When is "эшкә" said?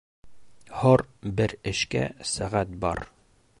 1.73-2.03